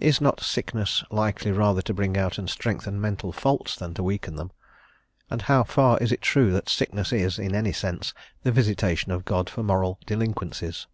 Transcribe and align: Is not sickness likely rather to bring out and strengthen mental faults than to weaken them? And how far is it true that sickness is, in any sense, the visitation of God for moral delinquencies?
Is 0.00 0.20
not 0.20 0.40
sickness 0.40 1.04
likely 1.12 1.52
rather 1.52 1.80
to 1.82 1.94
bring 1.94 2.16
out 2.18 2.38
and 2.38 2.50
strengthen 2.50 3.00
mental 3.00 3.30
faults 3.30 3.76
than 3.76 3.94
to 3.94 4.02
weaken 4.02 4.34
them? 4.34 4.50
And 5.30 5.42
how 5.42 5.62
far 5.62 5.96
is 5.98 6.10
it 6.10 6.20
true 6.22 6.50
that 6.50 6.68
sickness 6.68 7.12
is, 7.12 7.38
in 7.38 7.54
any 7.54 7.70
sense, 7.72 8.12
the 8.42 8.50
visitation 8.50 9.12
of 9.12 9.24
God 9.24 9.48
for 9.48 9.62
moral 9.62 10.00
delinquencies? 10.06 10.88